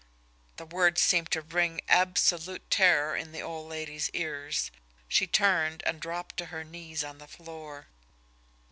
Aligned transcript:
The 0.55 0.65
words 0.65 0.99
seemed 0.99 1.29
to 1.29 1.41
ring 1.41 1.79
absolute 1.87 2.71
terror 2.71 3.15
in 3.15 3.33
the 3.33 3.41
old 3.41 3.69
lady's 3.69 4.09
ears. 4.15 4.71
She 5.07 5.27
turned, 5.27 5.83
and 5.85 5.99
dropped 5.99 6.37
to 6.37 6.47
her 6.47 6.63
knees 6.63 7.03
on 7.03 7.19
the 7.19 7.27
floor. 7.27 7.85